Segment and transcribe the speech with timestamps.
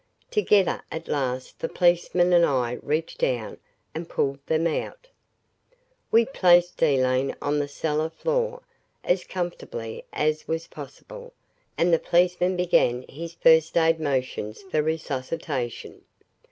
[0.31, 3.59] Together, at last, the policeman and I reached down
[3.93, 5.05] and pulled them out.
[6.09, 8.63] We placed Elaine on the cellar floor,
[9.03, 11.33] as comfortably as was possible,
[11.77, 16.01] and the policeman began his first aid motions for resuscitation.